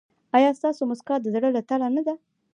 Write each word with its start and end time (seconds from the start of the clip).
ایا 0.37 0.49
ستاسو 0.59 0.81
مسکا 0.91 1.15
د 1.21 1.25
زړه 1.35 1.49
له 1.55 1.61
تله 1.69 1.87
نه 1.95 2.01
ده؟ 2.07 2.13